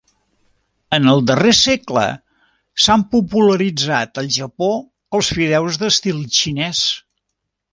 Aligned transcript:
En 0.97 1.09
el 1.11 1.19
darrer 1.31 1.51
segle 1.57 2.05
s'han 2.85 3.03
popularitzat 3.11 4.19
al 4.23 4.31
Japó 4.39 4.71
els 5.19 5.31
fideus 5.39 5.79
d'estil 5.85 6.25
xinès. 6.41 6.83